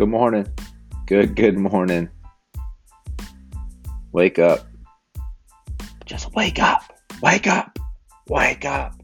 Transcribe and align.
Good 0.00 0.08
morning. 0.08 0.46
Good, 1.04 1.36
good 1.36 1.58
morning. 1.58 2.08
Wake 4.12 4.38
up. 4.38 4.66
Just 6.06 6.32
wake 6.32 6.58
up. 6.58 6.80
Wake 7.22 7.46
up. 7.46 7.78
Wake 8.26 8.64
up. 8.64 8.94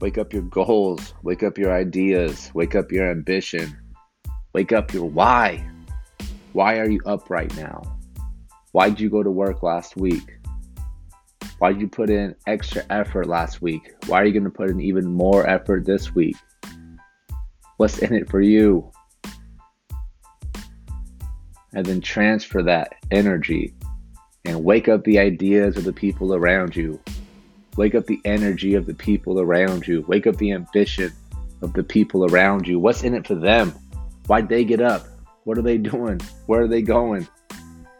Wake 0.00 0.18
up 0.18 0.32
your 0.32 0.42
goals. 0.42 1.14
Wake 1.22 1.44
up 1.44 1.58
your 1.58 1.72
ideas. 1.72 2.50
Wake 2.54 2.74
up 2.74 2.90
your 2.90 3.08
ambition. 3.08 3.78
Wake 4.52 4.72
up 4.72 4.92
your 4.92 5.08
why. 5.08 5.64
Why 6.52 6.80
are 6.80 6.90
you 6.90 7.00
up 7.06 7.30
right 7.30 7.56
now? 7.56 7.82
Why 8.72 8.88
did 8.88 8.98
you 8.98 9.10
go 9.10 9.22
to 9.22 9.30
work 9.30 9.62
last 9.62 9.96
week? 9.96 10.38
Why 11.60 11.72
did 11.72 11.80
you 11.80 11.88
put 11.88 12.10
in 12.10 12.34
extra 12.48 12.82
effort 12.90 13.28
last 13.28 13.62
week? 13.62 13.92
Why 14.08 14.22
are 14.22 14.24
you 14.24 14.32
going 14.32 14.42
to 14.42 14.50
put 14.50 14.70
in 14.70 14.80
even 14.80 15.06
more 15.06 15.48
effort 15.48 15.86
this 15.86 16.16
week? 16.16 16.34
What's 17.76 17.98
in 17.98 18.14
it 18.14 18.30
for 18.30 18.40
you? 18.40 18.90
And 21.72 21.84
then 21.84 22.00
transfer 22.00 22.62
that 22.62 22.94
energy 23.10 23.74
and 24.46 24.64
wake 24.64 24.88
up 24.88 25.04
the 25.04 25.18
ideas 25.18 25.76
of 25.76 25.84
the 25.84 25.92
people 25.92 26.34
around 26.34 26.74
you. 26.74 27.00
Wake 27.76 27.94
up 27.94 28.06
the 28.06 28.20
energy 28.24 28.74
of 28.74 28.86
the 28.86 28.94
people 28.94 29.40
around 29.40 29.86
you. 29.86 30.02
Wake 30.08 30.26
up 30.26 30.36
the 30.36 30.52
ambition 30.52 31.12
of 31.60 31.74
the 31.74 31.82
people 31.82 32.24
around 32.24 32.66
you. 32.66 32.78
What's 32.78 33.02
in 33.02 33.14
it 33.14 33.26
for 33.26 33.34
them? 33.34 33.74
Why'd 34.26 34.48
they 34.48 34.64
get 34.64 34.80
up? 34.80 35.06
What 35.44 35.58
are 35.58 35.62
they 35.62 35.78
doing? 35.92 36.20
Where 36.46 36.62
are 36.62 36.68
they 36.68 36.82
going? 36.82 37.28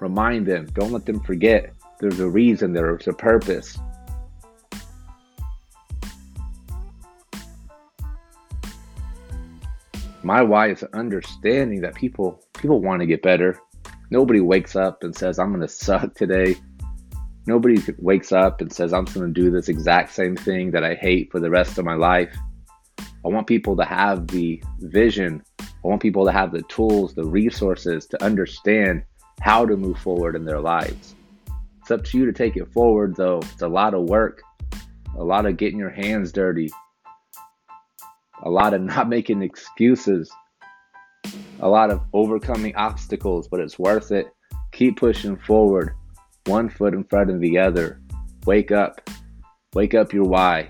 Remind 0.00 0.46
them. 0.46 0.66
Don't 0.72 0.92
let 0.92 1.04
them 1.04 1.20
forget. 1.20 1.72
There's 2.00 2.20
a 2.20 2.28
reason, 2.28 2.72
there's 2.72 3.08
a 3.08 3.12
purpose. 3.12 3.78
My 10.26 10.42
why 10.42 10.70
is 10.70 10.82
understanding 10.92 11.82
that 11.82 11.94
people 11.94 12.42
people 12.58 12.80
want 12.80 12.98
to 12.98 13.06
get 13.06 13.22
better. 13.22 13.60
Nobody 14.10 14.40
wakes 14.40 14.74
up 14.74 15.04
and 15.04 15.14
says, 15.14 15.38
I'm 15.38 15.52
gonna 15.52 15.68
suck 15.68 16.16
today. 16.16 16.56
Nobody 17.46 17.80
wakes 17.98 18.32
up 18.32 18.60
and 18.60 18.72
says, 18.72 18.92
I'm 18.92 19.04
gonna 19.04 19.28
do 19.28 19.52
this 19.52 19.68
exact 19.68 20.12
same 20.12 20.34
thing 20.34 20.72
that 20.72 20.82
I 20.82 20.96
hate 20.96 21.30
for 21.30 21.38
the 21.38 21.48
rest 21.48 21.78
of 21.78 21.84
my 21.84 21.94
life. 21.94 22.36
I 22.98 23.28
want 23.28 23.46
people 23.46 23.76
to 23.76 23.84
have 23.84 24.26
the 24.26 24.60
vision. 24.80 25.44
I 25.60 25.64
want 25.84 26.02
people 26.02 26.24
to 26.24 26.32
have 26.32 26.50
the 26.50 26.62
tools, 26.62 27.14
the 27.14 27.22
resources 27.22 28.06
to 28.06 28.24
understand 28.24 29.04
how 29.40 29.64
to 29.64 29.76
move 29.76 30.00
forward 30.00 30.34
in 30.34 30.44
their 30.44 30.60
lives. 30.60 31.14
It's 31.82 31.92
up 31.92 32.02
to 32.02 32.18
you 32.18 32.26
to 32.26 32.32
take 32.32 32.56
it 32.56 32.72
forward, 32.72 33.14
though. 33.14 33.38
It's 33.52 33.62
a 33.62 33.68
lot 33.68 33.94
of 33.94 34.08
work, 34.08 34.42
a 35.16 35.22
lot 35.22 35.46
of 35.46 35.56
getting 35.56 35.78
your 35.78 35.90
hands 35.90 36.32
dirty, 36.32 36.68
a 38.42 38.50
lot 38.50 38.74
of 38.74 38.80
not 38.82 39.08
making 39.08 39.42
excuses, 39.42 40.30
a 41.60 41.68
lot 41.68 41.90
of 41.90 42.00
overcoming 42.12 42.74
obstacles, 42.76 43.48
but 43.48 43.60
it's 43.60 43.78
worth 43.78 44.12
it. 44.12 44.28
Keep 44.72 44.98
pushing 44.98 45.36
forward, 45.36 45.94
one 46.46 46.68
foot 46.68 46.94
in 46.94 47.04
front 47.04 47.30
of 47.30 47.40
the 47.40 47.58
other. 47.58 48.00
Wake 48.44 48.70
up. 48.70 49.08
Wake 49.74 49.94
up 49.94 50.12
your 50.12 50.24
why. 50.24 50.68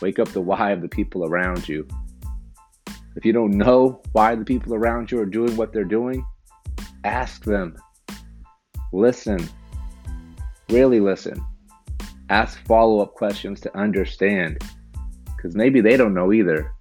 Wake 0.00 0.18
up 0.18 0.28
the 0.28 0.40
why 0.40 0.70
of 0.70 0.80
the 0.80 0.88
people 0.88 1.24
around 1.24 1.68
you. 1.68 1.86
If 3.16 3.24
you 3.24 3.32
don't 3.32 3.56
know 3.56 4.02
why 4.12 4.34
the 4.34 4.44
people 4.44 4.74
around 4.74 5.10
you 5.10 5.20
are 5.20 5.26
doing 5.26 5.56
what 5.56 5.72
they're 5.72 5.84
doing, 5.84 6.24
ask 7.04 7.44
them. 7.44 7.76
Listen. 8.92 9.48
Really 10.68 11.00
listen. 11.00 11.44
Ask 12.30 12.58
follow 12.66 13.00
up 13.00 13.14
questions 13.14 13.60
to 13.60 13.76
understand. 13.76 14.58
Because 15.36 15.54
maybe 15.54 15.80
they 15.80 15.96
don't 15.96 16.14
know 16.14 16.32
either 16.32 16.73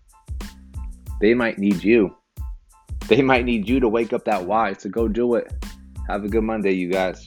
they 1.23 1.33
might 1.33 1.57
need 1.57 1.81
you. 1.81 2.13
They 3.07 3.21
might 3.21 3.45
need 3.45 3.69
you 3.69 3.79
to 3.79 3.87
wake 3.87 4.11
up 4.11 4.25
that 4.25 4.43
why. 4.43 4.73
So 4.73 4.89
go 4.89 5.07
do 5.07 5.35
it. 5.35 5.53
Have 6.09 6.25
a 6.25 6.27
good 6.27 6.43
Monday, 6.43 6.73
you 6.73 6.91
guys. 6.91 7.25